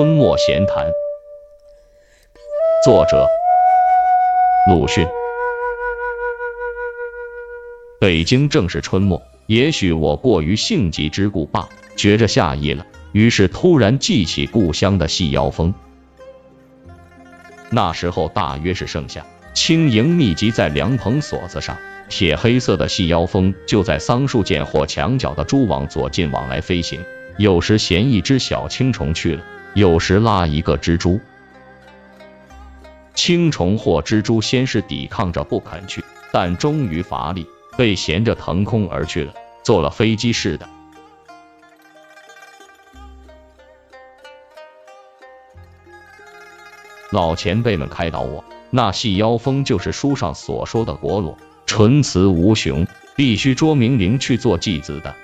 [0.00, 0.90] 春末闲谈，
[2.82, 3.28] 作者
[4.66, 5.06] 鲁迅。
[8.00, 15.74] 北京正是春末，也许我过于性急之故罢，觉着夏意了，于是突然记起故乡的细腰风。
[17.68, 21.76] 那时候大约是盛夏，轻盈密集在凉棚锁子上，
[22.08, 27.04] 铁黑色的细腰风就在桑树间或墙角的蛛网左近往来飞行，
[27.36, 29.42] 有时衔一只小青虫去了。
[29.74, 31.20] 有时拉一个蜘蛛，
[33.14, 37.46] 青虫或蜘蛛先是抵抗着不肯去，但终于乏力，
[37.78, 40.68] 被衔着腾空而去了，坐了飞机似的。
[47.10, 55.14] 老前辈们开导我，那细腰蜂就是书上所说的果裸，纯雌无雄，必须捉明灵去做继子的。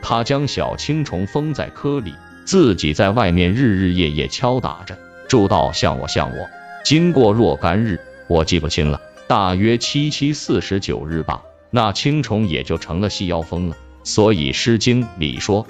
[0.00, 2.14] 他将小青虫封在窠里。
[2.44, 6.48] 自己在外面日日夜夜敲打着，住到像我像我。
[6.84, 13.76] 经过若干日，我记不清了，大约七七四十九日吧，那青虫也就成了细腰蜂了。
[14.02, 15.66] 所以《诗经》里说：“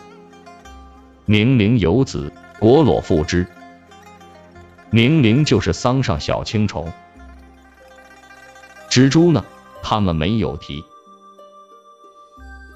[1.27, 3.47] 冥灵有子，果裸复之。”
[4.93, 6.93] 冥灵就是桑上小青虫。
[8.89, 9.45] 蜘蛛呢？
[9.83, 10.85] 他们没有提。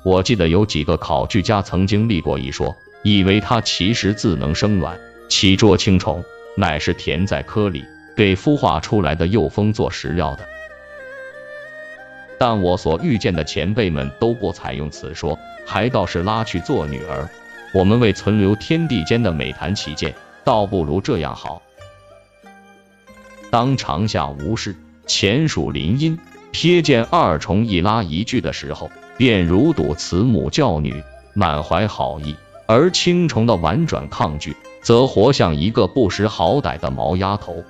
[0.04, 2.74] 我记得有几个考据家曾经立过一说。
[3.04, 6.24] 以为它其实自能生卵，其捉青虫，
[6.56, 7.84] 乃是填在窠里，
[8.16, 10.48] 给孵化出来的幼蜂做食料的。
[12.38, 17.28] 但我所遇见的前辈们都不采用此说，还倒是拉去做女儿。
[17.74, 21.60] 我们为存留天地间的美谈起见，倒不如这样好。
[23.50, 24.74] 当长夏无事，
[25.06, 26.18] 潜鼠林荫，
[26.52, 31.02] 瞥见二虫一拉一聚的时候，便如睹慈母教女，
[31.34, 32.34] 满怀好意。
[32.66, 37.62] 而青虫的婉转抗拒，则活像一个不识好歹的毛丫头。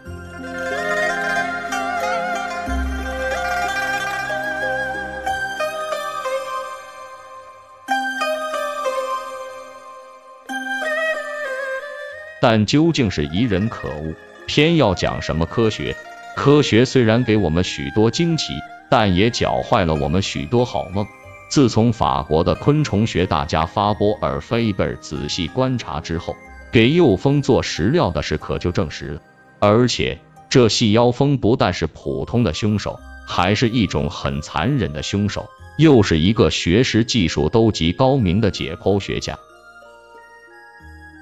[12.40, 14.14] 但究竟是疑人可恶，
[14.46, 15.96] 偏要讲什么科学？
[16.36, 18.52] 科学虽然给我们许多惊奇，
[18.90, 21.06] 但也搅坏了我们许多好梦。
[21.54, 26.34] 自从法国的昆虫学大家法波尔菲贝仔细观察之后，
[26.72, 29.20] 给幼蜂做食料的事可就证实了。
[29.60, 30.18] 而且
[30.50, 35.48] 这细腰蜂不但是普通的凶手，还是一种很残忍的凶手，
[35.78, 39.38] 又是一个学识技术都极高明的解剖学家。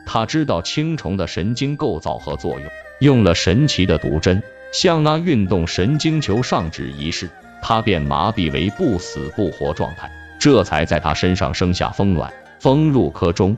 [0.06, 2.62] 他知道青虫的神经构造和作用，
[3.00, 7.28] 用了神奇的毒针，像那运动神经球上指一试，
[7.60, 10.10] 他便麻痹为不死不活状态。
[10.42, 13.56] 这才在他身上生下蜂卵，蜂入壳中。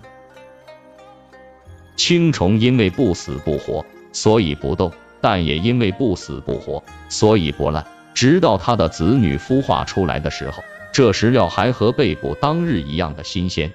[1.97, 4.91] 青虫因为不死不活，所以不动；
[5.23, 7.87] 但也因为不死不活，所以不烂。
[8.13, 10.63] 直到他的子女孵化出来的时候，
[10.93, 13.73] 这食料还和被捕当日一样的新鲜。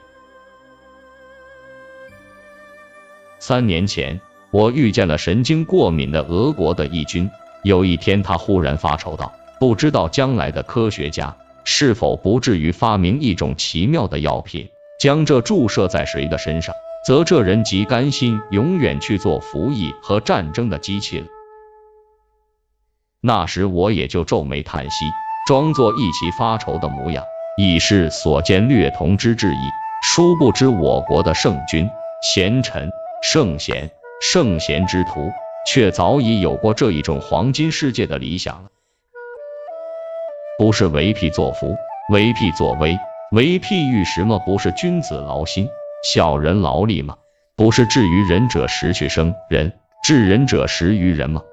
[3.40, 4.22] 三年前，
[4.52, 7.28] 我遇见了神经过敏的俄国的义军。
[7.64, 16.74] 有一天，他忽然发愁道：“不知道将来的科学家。”是否不至于发明一种奇妙的药品，将这注射在谁的身上，
[17.06, 21.26] 则这人即甘心永远去做服役和战争的机器了？
[23.22, 25.06] 那时我也就皱眉叹息，
[25.48, 27.24] 装作一起发愁的模样，
[27.58, 29.60] 以示所见略同之志意。
[30.02, 31.90] 殊不知我国的圣君、
[32.22, 32.90] 贤臣、
[33.22, 35.30] 圣贤、圣贤之徒，
[35.68, 38.70] 却早已有过这一种黄金世界的理想了。
[40.60, 41.78] 不是为辟作福，
[42.12, 43.00] 为辟作威，
[43.32, 44.40] 为辟于什么？
[44.40, 45.70] 不是君子劳心，
[46.04, 47.16] 小人劳力吗？
[47.56, 51.44] 不是至于仁者时去生人，治人者时于人吗？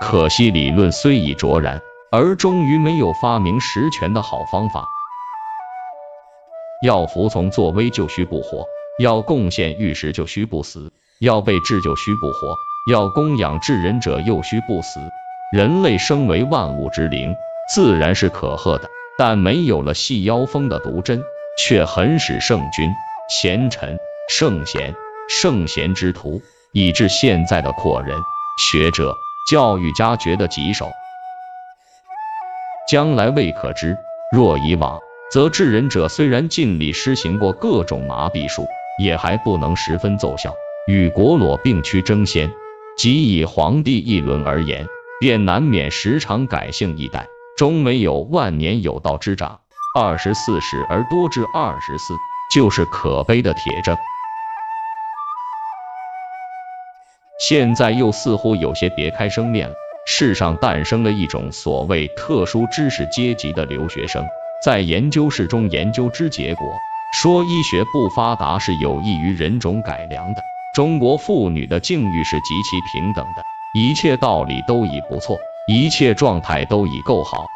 [0.00, 1.80] 可惜理论虽已卓然，
[2.10, 4.88] 而终于没有发明实权的好方法。
[6.84, 8.66] 要服从作威就须不活，
[8.98, 12.56] 要贡献玉石就须不死，要被治就须不活，
[12.90, 14.98] 要供养治人者又须不死。
[15.52, 17.36] 人类生为万物之灵，
[17.68, 18.88] 自然是可贺的，
[19.18, 21.22] 但没有了细腰蜂的毒针，
[21.58, 22.90] 却很使圣君、
[23.28, 23.98] 贤臣、
[24.30, 24.94] 圣贤、
[25.28, 26.40] 圣贤之徒，
[26.72, 28.18] 以致现在的阔人、
[28.56, 29.14] 学者、
[29.50, 30.90] 教育家觉得棘手。
[32.88, 33.98] 将来未可知。
[34.34, 34.98] 若以往，
[35.30, 38.66] 则治人者虽然尽力施行过各种麻痹术，
[38.98, 40.54] 也还不能十分奏效。
[40.88, 42.50] 与国裸并驱争先，
[42.96, 44.86] 即以皇帝一伦而言。
[45.22, 49.60] 便难免时常改姓易代，终没有万年有道之长。
[49.96, 52.14] 二十四史而多至二十四，
[52.52, 53.96] 就是可悲的铁证。
[57.48, 59.74] 现在又似乎有些别开生面了。
[60.08, 64.26] 世上诞生了一种所谓特殊知识阶级的留学生，
[64.64, 66.66] 在研究室中研究之结果，
[67.14, 70.42] 说医学不发达是有益于人种改良的，
[70.74, 77.46] 中国妇女的境遇是极其平等的，一切道理都已不错，一切状态都已够好。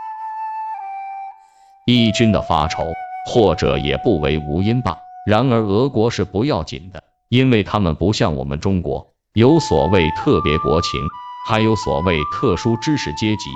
[1.87, 2.95] 义军的发愁，
[3.31, 4.97] 或者也不为无因吧。
[5.27, 11.01] 然而俄国是不要紧的，因为他们不像我们中国，有所谓特别国情，
[11.47, 13.51] 还有所谓特殊知识阶级。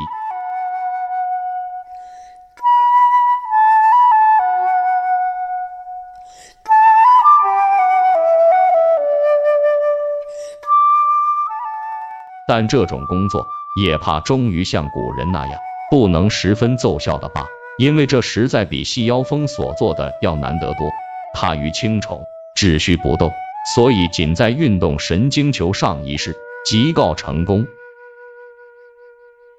[12.50, 13.46] 但这种工作
[13.80, 17.46] 也怕终于像古人那样，不能十分奏效的罢。
[17.78, 20.90] 因为这实在比细腰蜂所做的要难得多。
[21.32, 22.20] 它于轻虫
[22.56, 23.30] 只需不动，
[23.76, 26.36] 所以仅在运动神经球上一试
[26.66, 27.68] 即告成功。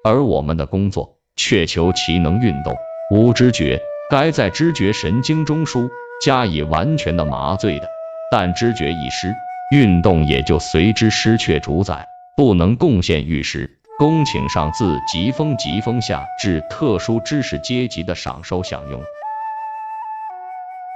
[0.04, 2.76] 而我们的工作却求其能运动，
[3.10, 3.80] 无知觉，
[4.10, 5.88] 该在知觉神经中枢
[6.22, 7.88] 加以完全的麻醉的。
[8.30, 9.34] 但知觉一失，
[9.70, 12.06] 运动也就随之失去主宰，
[12.36, 13.78] 不能贡献玉石。
[13.98, 19.00] 恭请上自疾风疾风下至特殊知识阶级的赏收享用。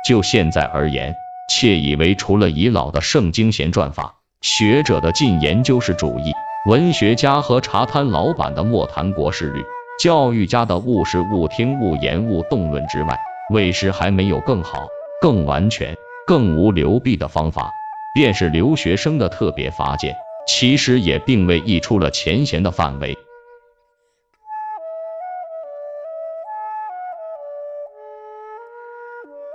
[0.08, 1.14] 就现在而言，
[1.48, 6.32] 窃以为除了已老的圣经贤传法、学者的进研究式主义、
[6.68, 9.62] 文学家和茶摊老板的莫谈国事律、
[10.02, 13.16] 教育家的勿视勿听勿言勿动论之外，
[13.50, 14.88] 为师还没有更好、
[15.20, 15.94] 更完全、
[16.26, 17.70] 更无流弊的方法。
[18.14, 20.16] 便是留学生的特别法件。
[20.46, 23.16] 其实也并未溢出了前贤的范围。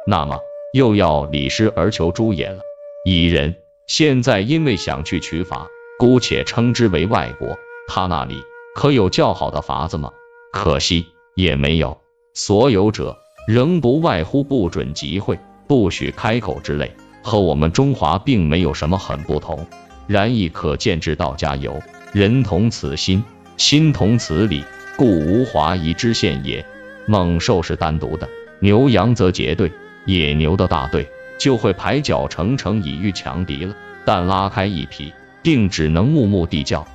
[0.08, 0.40] 那么
[0.74, 2.62] 又要李师而求诸也了。
[3.06, 3.56] 蚁人
[3.88, 5.68] 现在因为想去取法，
[5.98, 7.58] 姑且称之为外国，
[7.88, 8.36] 他那里
[8.76, 10.12] 可有较好的法子吗？
[10.52, 12.00] 可惜也没有。
[12.34, 13.18] 所有者
[13.48, 16.92] 仍不外乎不准集会、不许开口之类，
[17.24, 19.68] 和我们中华并没有什么很不同。
[20.08, 21.82] 然亦可见之道家有
[22.12, 23.24] 人同此心，
[23.58, 24.64] 心同此理，
[24.98, 26.66] 故无华夷之现也。
[27.08, 29.72] 猛兽是单独的，牛羊则结队，
[30.06, 31.08] 野牛的大队
[31.40, 33.76] 就会排脚成成以御强敌了。
[34.06, 35.14] 但拉开一匹，
[35.44, 36.88] 定只能目目地叫。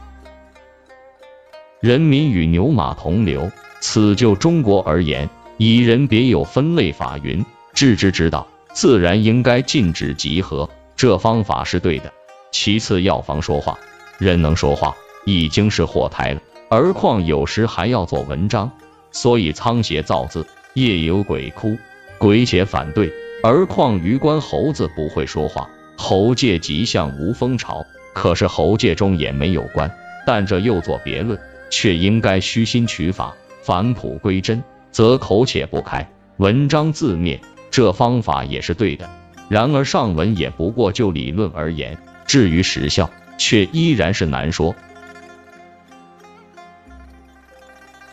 [1.81, 3.51] 人民与牛马同流，
[3.81, 7.45] 此就中国而言，以人别有分类法云，
[7.75, 12.13] 治之之道，自然应该禁止集合，这方法是对的。
[12.51, 13.79] 其次，药房说话，
[14.19, 18.71] 人能说话已经是祸胎了，而况有时还要做文章，
[19.13, 21.77] 所以仓颉造字，夜有鬼哭，
[22.19, 23.13] 鬼且反对。
[23.43, 27.85] 而况余官猴子不会说话，猴界极像无风巢，
[28.15, 29.91] 可是猴界中也没有官，
[30.27, 31.39] 但这又作别论，
[31.71, 37.41] 却应该虚心取法，返璞归真，则口且不开，文章自灭。
[37.71, 39.11] 这方法也是对的，
[39.51, 41.99] 然而上文也不过就理论而言。
[42.27, 44.75] 至于实效，却依然是难说。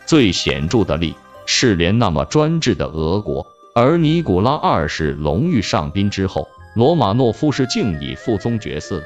[0.06, 1.14] 最显著的例
[1.46, 9.02] 是，连那么专制的俄国，而尼古拉二世龙御上宾之后，罗马诺夫是竟以父宗绝嗣。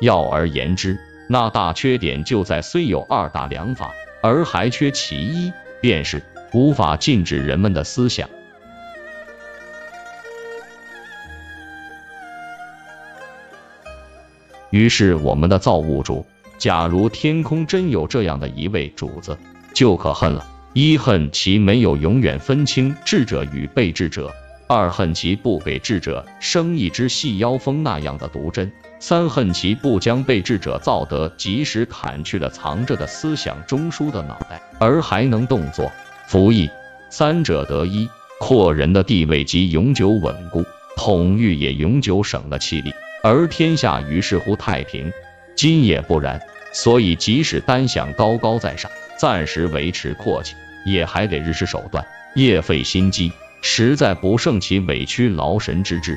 [0.00, 0.98] 要而言之，
[1.28, 8.28] 那大缺点就在虽有二大良法，而还缺其一，便是无法禁止人们的思想。
[14.76, 16.26] 于是，我们的造物主，
[16.58, 19.38] 假如天空真有这样的一位主子，
[19.72, 24.26] 就可恨了：一恨其没有永远分清智者与被智者；
[24.68, 28.66] 二恨其不给智者生一只细腰蜂那样的毒针；
[29.00, 35.90] 三恨其不将被智者造得及时砍去了藏着的思想中枢的脑袋，而还能动作
[36.26, 36.68] 服役。
[37.08, 40.64] 三者得一，扩人的地位即永久稳固，
[40.96, 42.92] 统御也永久省了气力。
[43.28, 45.12] 而天下于是乎太平，
[45.56, 46.40] 今也不然，
[46.72, 50.54] 所以即使单想高高在上，暂时维持阔气，
[50.84, 52.06] 也还得日施手段，
[52.36, 56.16] 夜费心机，实在不胜其委屈劳神之志。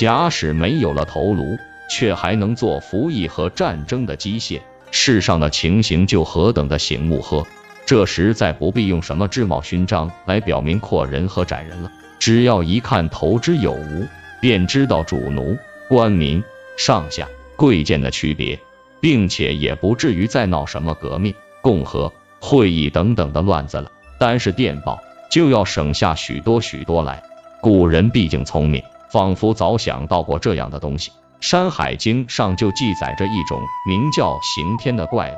[0.00, 1.58] 假使没有了头颅，
[1.90, 7.46] 却还能做服役和战争的机械，世上的情形就何等的醒目呵！
[7.84, 14.06] 这时再不必用什么制帽勋章来表明阔人和窄人了，只要一看头之有无，
[14.40, 16.42] 便知道主奴、官民、
[16.78, 18.58] 上下、贵贱的区别，
[19.02, 23.92] 并且也不至于再闹什么革命、共和、会议等等的乱子了。
[24.18, 24.98] 单是电报
[25.30, 27.22] 就要省下许多许多来。
[27.60, 31.10] 古人毕竟聪明，仿佛早想到过这样的东西。
[31.40, 35.36] 《山海经》上就记载着一种名叫刑天的怪物，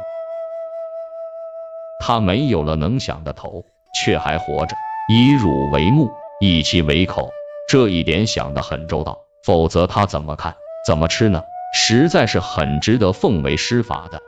[2.00, 3.64] 他没有了能想的头，
[3.94, 4.76] 却还活着，
[5.08, 6.10] 以乳为目，
[6.40, 7.30] 以其为口，
[7.68, 11.44] 这一点想得很周到，否则他怎么看怎么吃呢？
[11.72, 14.20] 实在是很值得奉为师法的。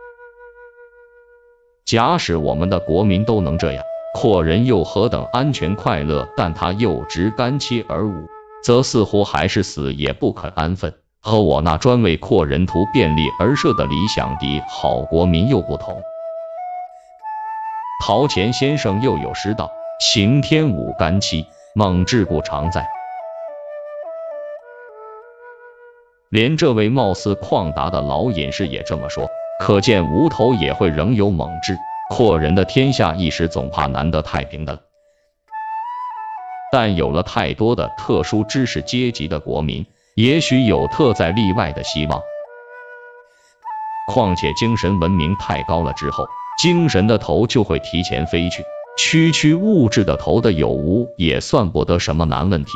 [1.85, 3.85] 假使我们的国民都能这样。
[4.15, 6.29] 阔人又何等安全快乐？
[6.37, 8.29] 但他又执干切而无，
[8.65, 10.95] 则似乎还是死也不肯安分。
[11.21, 16.03] 和我那专为阔人图便利而设的理想的好国民又不同。
[18.03, 22.87] 陶潜先生又有诗道：“行天舞干戚，猛志故常在。”
[26.29, 29.31] 连这位貌似旷达的老隐士也这么说，
[29.61, 31.79] 可见无头也会仍有猛志。
[32.11, 34.81] 阔人的天下一时总怕难得太平的，
[36.77, 42.21] 但有了太多的特殊知识阶级的国民，也许有特在例外的希望。
[44.13, 46.27] 况且精神文明太高了之后，
[46.61, 48.65] 精神的头就会提前飞去，
[48.99, 52.73] 区区物质的头的有无也算不得什么难问题。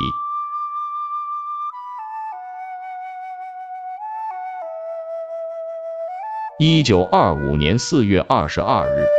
[6.57, 9.18] 一九二五年四月二十二日。